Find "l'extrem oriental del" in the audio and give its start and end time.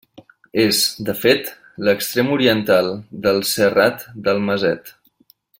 1.89-3.41